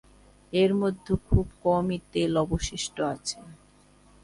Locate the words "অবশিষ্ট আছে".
2.45-3.37